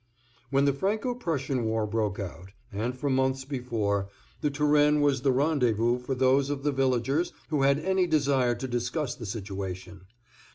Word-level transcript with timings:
When 0.49 0.65
the 0.65 0.73
Franco 0.73 1.13
Prussian 1.13 1.63
war 1.65 1.85
broke 1.85 2.19
out, 2.19 2.53
and 2.71 2.97
for 2.97 3.07
months 3.07 3.45
before, 3.45 4.07
The 4.41 4.49
Turenne 4.49 4.99
was 5.01 5.21
the 5.21 5.31
rendezvous 5.31 5.99
for 5.99 6.15
those 6.15 6.49
of 6.49 6.63
the 6.63 6.71
villagers 6.71 7.31
who 7.49 7.61
had 7.61 7.77
any 7.77 8.07
desire 8.07 8.55
to 8.55 8.67
discuss 8.67 9.13
the 9.13 9.27
situation. 9.27 10.07